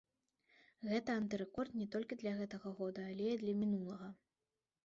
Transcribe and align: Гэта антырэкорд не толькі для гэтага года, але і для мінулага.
Гэта 0.91 1.17
антырэкорд 1.21 1.77
не 1.81 1.87
толькі 1.97 2.19
для 2.23 2.33
гэтага 2.39 2.75
года, 2.81 3.01
але 3.11 3.27
і 3.35 3.39
для 3.43 3.55
мінулага. 3.61 4.07